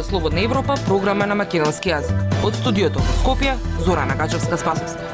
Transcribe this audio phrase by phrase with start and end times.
[0.00, 2.22] Радио Слободна Европа, програма на македонски јазик.
[2.40, 3.52] Од студиото во Скопје,
[3.84, 5.04] Зорана Гачевска Спасовска.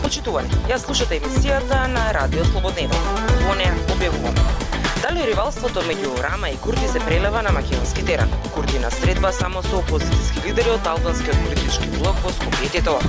[0.00, 3.28] Почитувани, ја слушате емисијата на Радио Слободна Европа.
[3.44, 4.69] Во неа објавуваме
[5.20, 8.30] Дали ривалството меѓу Рама и Курди се прелева на македонски терен?
[8.54, 13.04] Курди на средба само со опозицијски лидери од албанскиот политички блок во Скопје Тетово.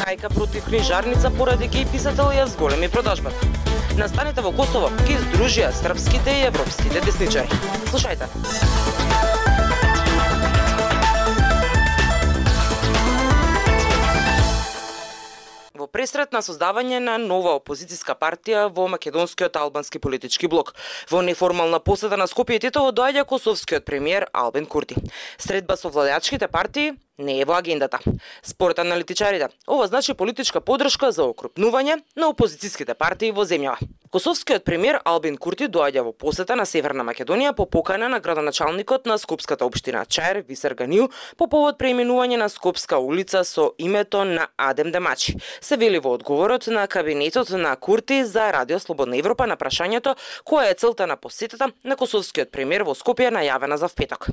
[0.00, 3.46] Хајка против книжарница поради геј писател ја зголеми продажбата.
[3.94, 7.62] Настаните во Косово ги издружија српските и европските десничари.
[7.86, 9.13] Слушајте.
[15.94, 20.74] Пресрет на создавање на нова опозицијска партија во македонскиот албански политички блок.
[21.10, 24.98] Во неформална посета на Скопје Тетово доаѓа косовскиот премиер Албин Курти.
[25.38, 27.98] Средба со владачките партии не е во агендата.
[28.42, 33.78] Според аналитичарите, ова значи политичка подршка за окрупнување на опозицијските партии во земјава.
[34.14, 39.16] Косовскиот премиер Албин Курти доаѓа во посета на Северна Македонија по покана на градоначалникот на
[39.18, 45.34] Скопската општина Чаер Висарганил по повод преименување на Скопска улица со името на Адем Демачи.
[45.60, 50.14] Се вели во одговорот на кабинетот на Курти за Радио Слободна Европа на прашањето
[50.46, 54.28] која е целта на посетата на косовскиот премиер во Скопје најавена за впеток.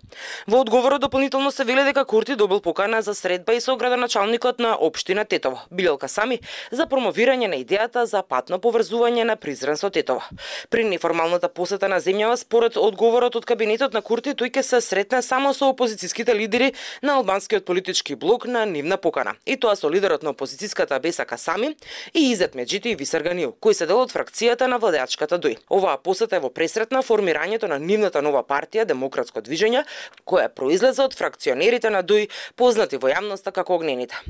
[0.48, 4.78] Во одговорот дополнително се вели дека Курти добил покана за средба и со градоначалникот на
[4.80, 6.40] општина Тетово, Билелка Сами,
[6.72, 10.24] за промовирање на идејата за патно поврзување на Призрен со Тетово.
[10.70, 15.20] При неформалната посета на земјава, според одговорот од кабинетот на Курти, тој ќе се сретне
[15.22, 19.36] само со опозицијските лидери на албанскиот политички блок на нивна покана.
[19.46, 21.76] И тоа со лидерот на опозицијската Бесака Касами
[22.14, 25.58] и Изет Меджити и Висар Ганил, кои се дел од фракцијата на владеачката Дуј.
[25.68, 29.84] Оваа посета е во пресрет на формирањето на нивната нова партија Демократско движење,
[30.24, 32.30] која произлезе од фракционерите на Дуј
[32.62, 34.22] познати во јавноста како огнените.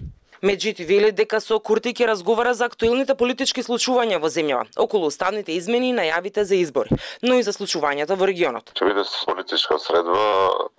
[0.42, 5.54] Меджити вели дека со Курти ќе разговара за актуелните политички случувања во земјава, околу уставните
[5.54, 8.72] измени и најавите за избори, но и за случувањата во регионот.
[8.74, 10.24] Ќе биде политичка средба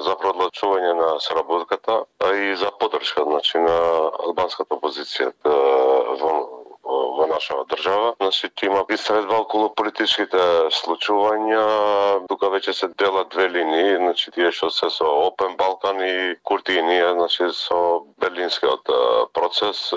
[0.03, 3.77] за продлачување на сработката, а и за поддршка значи на
[4.27, 5.55] албанската опозиција во
[6.25, 6.33] во
[7.32, 8.15] нашава држава.
[8.20, 10.43] Значи, има и средба околу политичките
[10.78, 11.65] случувања,
[12.28, 17.15] тука веќе се делат две линии, значи тие што се со Опен Балкан и Куртинија,
[17.19, 17.78] значи со
[18.20, 18.93] Берлинскиот
[19.32, 19.88] процес,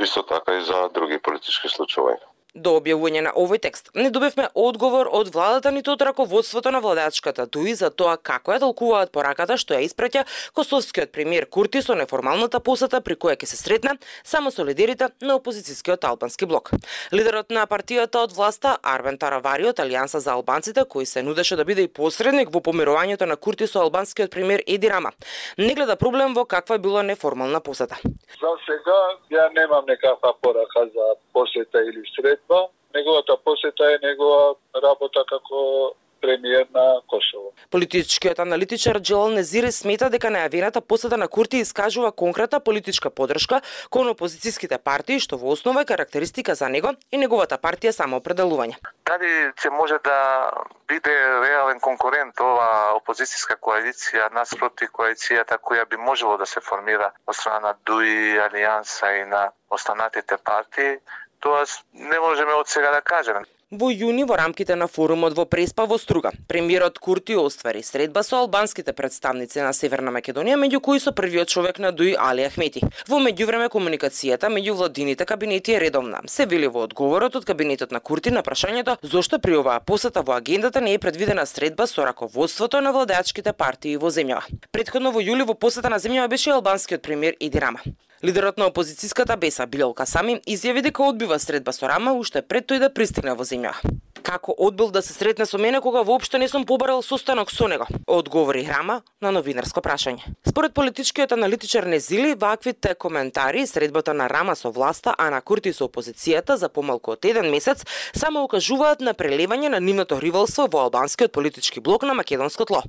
[0.00, 3.90] исто така и за други политички случувања до објавување на овој текст.
[3.94, 8.60] Не добивме одговор од владата ниту од раководството на владачката дуи за тоа како ја
[8.64, 10.24] толкуваат пораката што ја испраќа
[10.54, 15.38] косовскиот премиер Курти со неформалната посета при која ќе се сретне само со лидерите на
[15.38, 16.70] опозицијскиот албански блок.
[17.12, 21.64] Лидерот на партијата од власта Арбен Таравари од Алијанса за албанците кој се нудеше да
[21.64, 25.12] биде и посредник во помирувањето на Курти со албанскиот премиер Еди Рама,
[25.58, 27.96] не гледа проблем во каква било неформална посета.
[28.40, 28.98] За сега
[29.30, 35.94] ја немам некаква порака за посета или срет средба, неговата посета е негова работа како
[36.20, 37.52] премиер на Косово.
[37.70, 44.10] Политичкиот аналитичар Джелал Незири смета дека најавената посета на Курти искажува конкретна политичка поддршка кон
[44.12, 48.76] опозицијските партии, што во основа е карактеристика за него и неговата партија самоопределување.
[49.08, 50.50] Дали ќе може да
[50.88, 51.14] биде
[51.46, 57.70] реален конкурент ова опозицијска коалиција наспроти коалицијата која би можело да се формира од страна
[57.70, 60.98] на ДУИ, Алијанса и на останатите партии,
[61.40, 63.46] тоа не можеме од сега да кажеме.
[63.70, 68.40] Во јуни во рамките на форумот во Преспа во Струга, премиерот Курти оствари средба со
[68.40, 72.82] албанските представници на Северна Македонија, меѓу кои со првиот човек на Дуи Али Ахмети.
[73.06, 76.24] Во меѓувреме комуникацијата меѓу владините кабинети е редовна.
[76.26, 80.34] Се вели во одговорот од кабинетот на Курти на прашањето зошто при оваа посета во
[80.34, 84.50] агендата не е предвидена средба со раководството на владеачките партии во земјава.
[84.72, 87.78] Предходно во јули во посета на земјава беше албанскиот премиер Иди Рама.
[88.22, 92.82] Лидерот на опозицијската Беса Билел Касами изјави дека одбива средба со Рама уште пред тој
[92.82, 93.72] да пристигне во земја.
[94.20, 97.86] Како одбил да се сретне со мене кога воопшто не сум побарал состанок со него?
[98.06, 100.20] Одговори Рама на новинарско прашање.
[100.44, 105.88] Според политичкиот аналитичар Незили, ваквите коментари средбата на Рама со власта, а на Курти со
[105.88, 111.32] опозицијата за помалку од еден месец само укажуваат на прелевање на нивното ривалство во албанскиот
[111.32, 112.84] политички блок на македонско тло.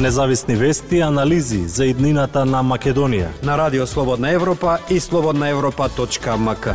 [0.00, 3.28] Независни вести и анализи за иднината на Македонија.
[3.42, 6.68] На Радио Слободна Европа и слободнаевропа.мк.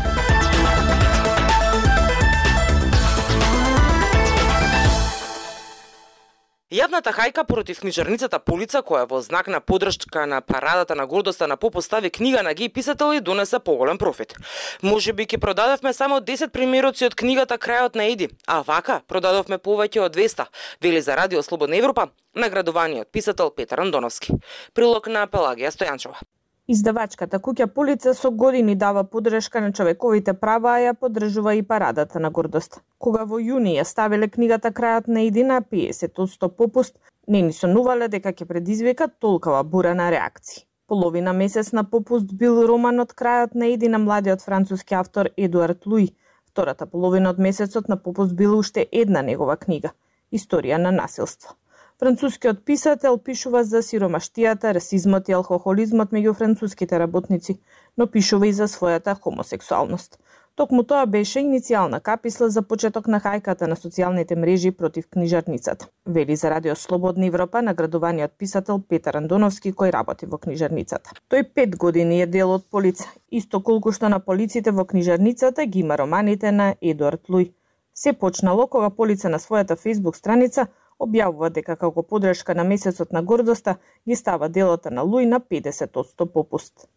[6.73, 11.57] Јавната хајка против книжарницата Полица, која во знак на подршка на парадата на гордоста на
[11.57, 14.33] попостави книга на ги писатели, донесе поголем профит.
[14.81, 19.61] Може би ќе продадовме само 10 примероци од книгата Крајот на Еди, а вака продадовме
[19.61, 20.49] повеќе од 200,
[20.81, 24.33] вели за Радио Слободна Европа, наградуваниот писател Петар Андоновски.
[24.73, 26.25] Прилог на Пелагија Стојанчова.
[26.71, 32.19] Издавачката куќа Полица со години дава подршка на човековите права, а ја поддржува и парадата
[32.23, 32.77] на гордост.
[32.97, 36.95] Кога во јуни ја ставиле книгата Крајот на едина 50 попуст,
[37.27, 40.63] не ни сонувале дека ќе предизвика толкова бура на реакции.
[40.87, 46.15] Половина месец на попуст бил романот Крајот на едина младиот француски автор Едуард Луи.
[46.47, 49.91] Втората половина од месецот на попуст бил уште една негова книга
[50.31, 51.57] Историја на насилство.
[51.99, 57.59] Францускиот писател пишува за сиромаштијата, расизмот и алкохолизмот меѓу француските работници,
[57.97, 60.17] но пишува и за својата хомосексуалност.
[60.55, 65.87] Токму тоа беше иницијална каписла за почеток на хајката на социјалните мрежи против книжарницата.
[66.05, 71.17] Вели за Радио Слободна Европа наградуваниот писател Петар Андоновски кој работи во книжарницата.
[71.29, 75.79] Тој пет години е дел од полица, исто колку што на полиците во книжарницата ги
[75.79, 77.53] има романите на Едуард Луј.
[77.93, 80.67] Се почнало кога полица на својата фейсбук страница
[80.99, 86.25] објавува дека како подршка на месецот на гордоста ги става делата на Луј на 50%
[86.33, 86.87] попуст.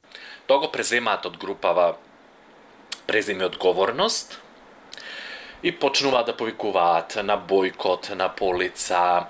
[0.46, 1.96] Тоа го преземаат од групава
[3.06, 4.40] преземи одговорност
[5.62, 9.26] и почнуваат да повикуваат на бойкот, на полица,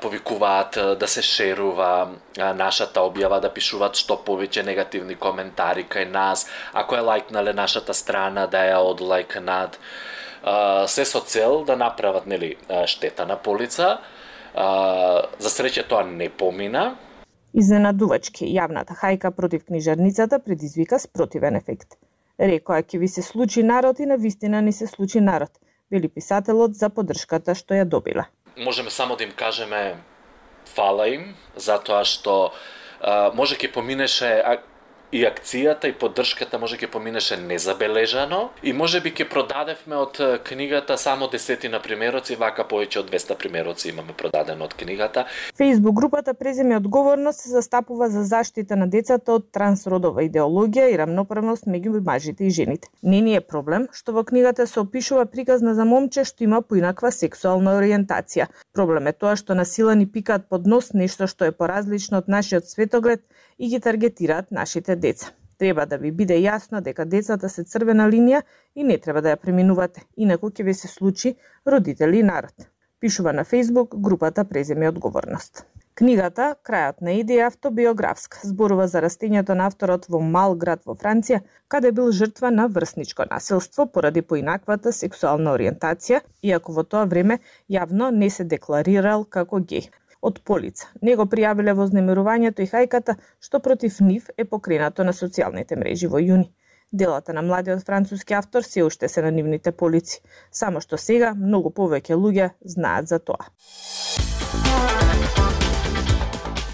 [0.00, 6.96] повикуваат да се шерува нашата објава, да пишуваат што повеќе негативни коментари кај нас, ако
[6.96, 9.80] е лајкнале нашата страна, да ја одлајкнат
[10.86, 12.56] се со цел да направат нели
[12.86, 13.98] штета на полица.
[14.54, 16.96] За среќа тоа не помина.
[17.56, 21.96] Изненадувачки, јавната хајка против книжарницата предизвика спротивен ефект.
[22.38, 25.50] Рекоа ќе ви се случи народ и на вистина ни се случи народ,
[25.90, 28.26] вели писателот за поддршката што ја добила.
[28.56, 29.96] Можеме само да им кажеме
[30.66, 32.52] фала им, затоа што
[33.34, 34.28] може ќе поминеше
[35.12, 40.96] и акцијата и поддршката може ќе поминеше незабележано и може би ќе продадевме од книгата
[40.98, 45.26] само десетина примероци, вака повеќе од 200 примероци имаме продадено од книгата.
[45.58, 51.70] Фейсбук групата преземе одговорност се застапува за заштита на децата од трансродова идеологија и рамноправност
[51.70, 52.88] меѓу мажите и жените.
[53.02, 57.12] Не ни е проблем што во книгата се опишува приказна за момче што има поинаква
[57.12, 58.50] сексуална ориентација.
[58.74, 62.28] Проблем е тоа што на сила ни пикаат под нос нешто што е поразлично од
[62.28, 63.22] нашиот светоглед
[63.58, 65.32] и ги таргетираат нашите деца.
[65.58, 68.42] Треба да ви биде јасно дека децата се црвена линија
[68.74, 71.36] и не треба да ја преминувате, инаку ќе ви се случи
[71.66, 72.68] родители и народ.
[73.00, 75.64] Пишува на Facebook групата преземе одговорност.
[75.96, 81.40] Книгата Крајот на идеја автобиографска зборува за растењето на авторот во мал град во Франција,
[81.68, 87.38] каде бил жртва на врсничко насилство поради поинаквата сексуална ориентација, иако во тоа време
[87.70, 89.88] јавно не се декларирал како геј
[90.22, 90.86] од полица.
[91.02, 96.18] Не го пријавиле вознемирувањето и хајката, што против нив е покренато на социјалните мрежи во
[96.18, 96.52] јуни.
[96.92, 100.20] Делата на младиот француски автор се уште се на нивните полици,
[100.50, 103.50] само што сега многу повеќе луѓе знаат за тоа.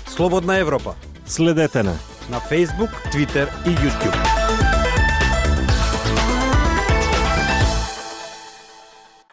[0.06, 0.94] Слободна Европа.
[1.26, 1.96] Следете на
[2.30, 4.31] на Facebook, Twitter и YouTube.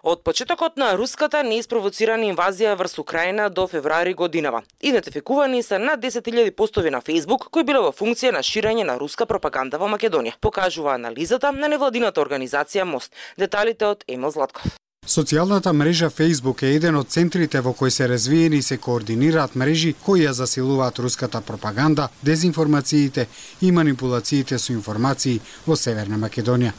[0.09, 6.50] Од почетокот на руската неиспровоцирана инвазија врз Украина до февруари годинава, идентификувани се над 10.000
[6.51, 10.95] постови на Facebook кои биле во функција на ширење на руска пропаганда во Македонија, покажува
[10.95, 13.13] анализата на невладината организација Мост.
[13.38, 14.79] Деталите од Емил Златков.
[15.06, 19.94] Социјалната мрежа Facebook е еден од центрите во кои се развиени и се координираат мрежи
[20.06, 23.28] кои ја засилуваат руската пропаганда, дезинформациите
[23.61, 26.73] и манипулациите со информации во Северна Македонија.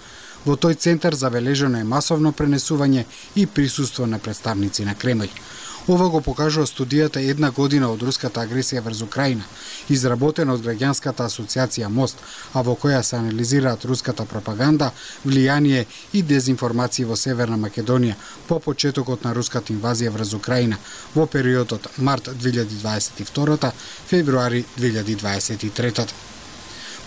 [0.44, 3.04] Во тој центар забележено е масовно пренесување
[3.37, 5.28] и присуство на представници на Кремљ.
[5.88, 9.44] Ова го покажува студијата една година од руската агресија врз Украина,
[9.88, 12.16] изработена од граѓанската асоциација Мост,
[12.54, 14.90] а во која се анализираат руската пропаганда,
[15.26, 18.16] влијание и дезинформации во Северна Македонија
[18.49, 20.78] по почетокот на руската инвазија врз Украина
[21.14, 23.73] во периодот март 2022
[24.06, 26.39] февруари 2023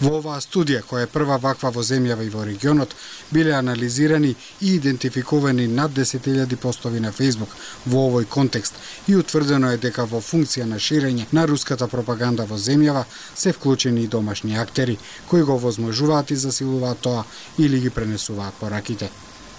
[0.02, 2.96] Во оваа студија, која е прва ваква во земјава и во регионот,
[3.32, 7.54] биле анализирани и идентификувани над 10.000 постови на Facebook
[7.86, 8.74] во овој контекст
[9.08, 14.04] и утврдено е дека во функција на ширење на руската пропаганда во земјава се вклучени
[14.04, 14.98] и домашни актери
[15.28, 17.24] кои го возможуваат и засилуваат тоа
[17.58, 19.12] или ги пренесуваат пораките.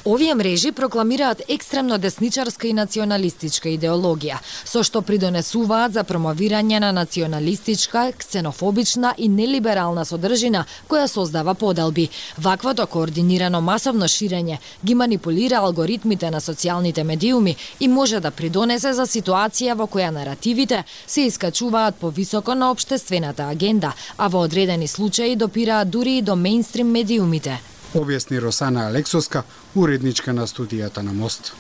[0.07, 4.37] Овие мрежи прокламираат екстремно десничарска и националистичка идеологија,
[4.69, 12.11] со што придонесуваат за промовирање на националистичка, ксенофобична и нелиберална содржина која создава поделби.
[12.37, 19.09] Ваквото координирано масовно ширење ги манипулира алгоритмите на социјалните медиуми и може да придонесе за
[19.09, 25.89] ситуација во која наративите се искачуваат повисоко на обштествената агенда, а во одредени случаи допираат
[25.89, 27.61] дури и до мејнстрим медиумите
[27.95, 29.43] објасни Росана Алексоска,
[29.75, 31.53] уредничка на студијата на Мост.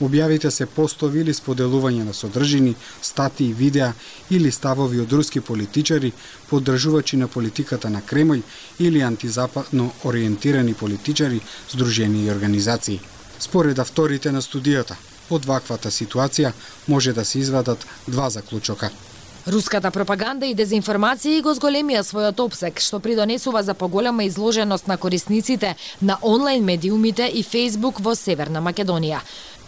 [0.00, 3.92] Објавите се постови или споделување на содржини, статии, видеа
[4.30, 6.12] или ставови од руски политичари,
[6.50, 8.42] поддржувачи на политиката на Кремљ
[8.80, 13.00] или антизападно ориентирани политичари, здружени и организации.
[13.38, 14.96] Според авторите на студијата,
[15.30, 16.52] од ваквата ситуација
[16.88, 18.90] може да се извадат два заклучока–
[19.46, 25.74] Руската пропаганда и дезинформација го зголемија својот обсек, што придонесува за поголема изложеност на корисниците
[26.00, 29.18] на онлайн медиумите и Facebook во Северна Македонија.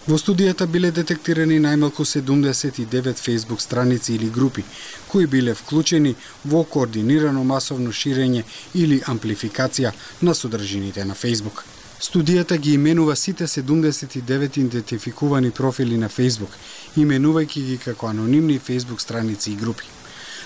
[0.07, 4.62] Во студијата биле детектирани најмалку 79 Facebook страници или групи,
[5.09, 6.14] кои биле вклучени
[6.45, 9.90] во координирано масовно ширење или амплификација
[10.23, 11.64] на содржините на Facebook.
[12.00, 16.50] Студијата ги именува сите 79 идентификувани профили на Facebook,
[16.96, 19.84] именувајќи ги како анонимни Facebook страници и групи.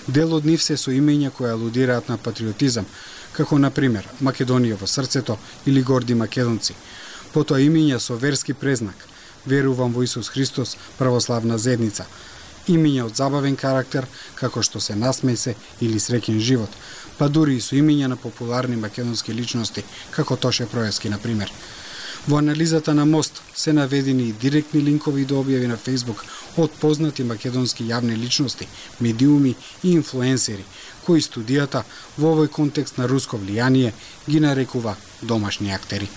[0.09, 2.87] Дел од нив се со имења кои алудираат на патриотизам,
[3.33, 6.75] како на пример Македонија во срцето или Горди македонци.
[7.33, 9.09] Потоа имења со верски презнак,
[9.47, 12.05] верувам во Исус Христос, православна зедница,
[12.69, 16.71] имења од забавен карактер, како што се насмејсе или среќен живот,
[17.19, 21.53] па дури и со имиња на популарни македонски личности, како Тоше Проевски, на пример.
[22.29, 26.25] Во анализата на Мост се наведени и директни линкови до објави на Фейсбук
[26.57, 28.69] од познати македонски јавни личности,
[29.01, 30.65] медиуми и инфлуенсери,
[31.07, 31.85] кои студијата
[32.19, 33.93] во овој контекст на руско влијание
[34.29, 36.09] ги нарекува домашни актери.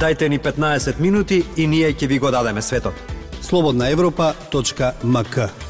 [0.00, 2.94] Дайте ни 15 минути и ние ќе ви го дадеме светот.
[3.42, 5.69] Слободна Европа.мк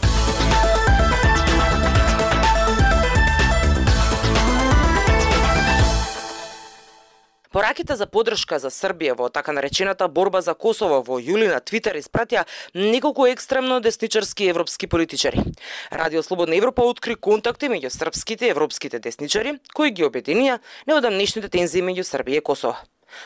[7.52, 11.96] Пораките за подршка за Србија во така наречената борба за Косово во јули на Твитер
[11.98, 12.44] испратија
[12.78, 15.42] неколку екстремно десничарски европски политичари.
[15.90, 21.82] Радио Слободна Европа откри контакти меѓу српските и европските десничари, кои ги обединија неодамнешните тензии
[21.82, 22.78] меѓу Србија и Косово.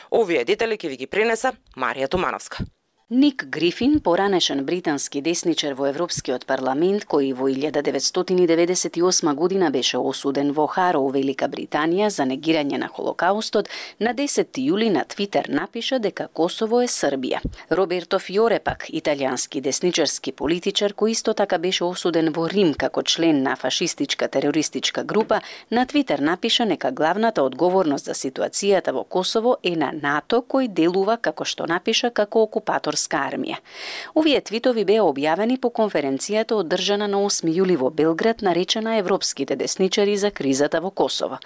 [0.09, 2.65] Овие детали ќе ви ги пренеса Марија Томановска.
[3.09, 10.65] Ник Грифин, поранешен британски десничар во Европскиот парламент, кој во 1998 година беше осуден во
[10.65, 13.69] Хароу, Велика Британија за негирање на Холокаустот,
[13.99, 17.43] на 10 јули на Твитер напиша дека Косово е Србија.
[17.69, 23.43] Роберто Фиоре пак, италијански десничарски политичар кој исто така беше осуден во Рим како член
[23.43, 29.75] на фашистичка терористичка група, на Твитер напиша нека главната одговорност за ситуацијата во Косово е
[29.75, 33.59] на НАТО кој делува како што напиша како окупатор турска армија.
[34.15, 40.15] Овие твитови беа објавени по конференцијата одржана на 8 јули во Белград, наречена Европските десничари
[40.17, 41.39] за кризата во Косово.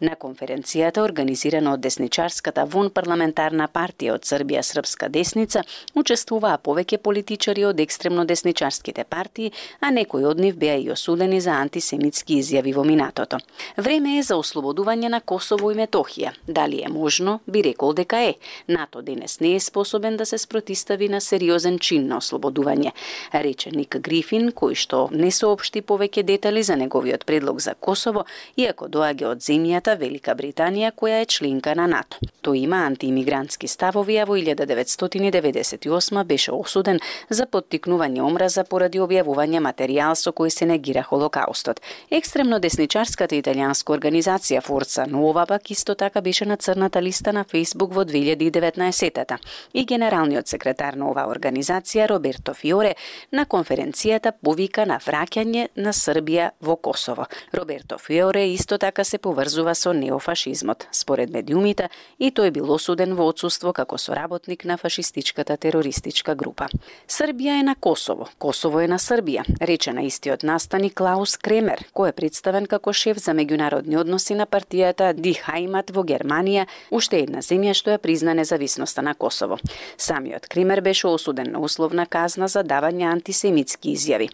[0.00, 7.64] На конференцијата, организирана од десничарската вон парламентарна партија од Србија Српска десница, учествуваа повеќе политичари
[7.64, 12.84] од екстремно десничарските партии, а некои од нив беа и осудени за антисемитски изјави во
[12.84, 13.38] минатото.
[13.76, 16.32] Време е за ослободување на Косово и Метохија.
[16.46, 17.40] Дали е можно?
[17.46, 18.34] Би рекол дека е.
[18.68, 22.92] НАТО денес не е способен да се спротиста представи на сериозен чин на ослободување,
[23.32, 28.88] рече Ник Грифин, кој што не соопшти повеќе детали за неговиот предлог за Косово, иако
[28.88, 32.18] доаѓа од земјата Велика Британија, која е членка на НАТО.
[32.44, 40.14] Тој има антиимигрантски ставови, а во 1998 беше осуден за поттикнување омраза поради објавување материјал
[40.14, 41.80] со кој се негира Холокаустот.
[42.10, 47.94] Екстремно десничарската италијанска организација Форца Нова пак исто така беше на црната листа на Фейсбук
[47.94, 49.38] во 2019
[49.74, 52.94] и генералниот секретар секретар на оваа организација Роберто Фиоре
[53.32, 57.26] на конференцијата повика на враќање на Србија во Косово.
[57.52, 60.86] Роберто Фиоре исто така се поврзува со неофашизмот.
[60.92, 66.68] Според медиумите, и тој бил осуден во одсуство како соработник на фашистичката терористичка група.
[67.08, 72.10] Србија е на Косово, Косово е на Србија, рече на истиот настани Клаус Кремер, кој
[72.10, 77.42] е представен како шеф за меѓународни односи на партијата Ди Хаймат во Германија, уште една
[77.42, 79.58] земја што ја призна независноста на Косово.
[79.96, 84.28] Самиот Кремер пример, беше осуден на условна казна за давање антисемитски изјави.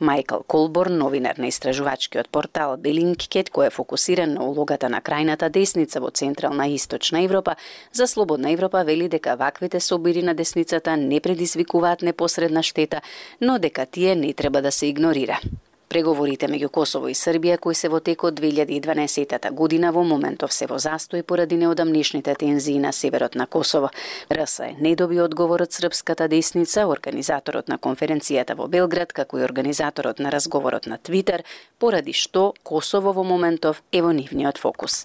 [0.00, 6.00] Майкл Колборн, новинар на истражувачкиот портал Белингкет, кој е фокусиран на улогата на крајната десница
[6.00, 7.54] во Централна и Источна Европа,
[7.92, 13.00] за Слободна Европа вели дека ваквите собири на десницата не предизвикуваат непосредна штета,
[13.40, 15.38] но дека тие не треба да се игнорира.
[15.94, 20.66] Преговорите меѓу Косово и Србија кои се во тек од 2012 година во моментов се
[20.66, 23.92] во застој поради неодамнишните тензии на северот на Косово.
[24.26, 30.18] РСЕ не доби одговор од српската десница, организаторот на конференцијата во Белград, како и организаторот
[30.18, 31.46] на разговорот на Твитер,
[31.78, 35.04] поради што Косово во моментов е во нивниот фокус.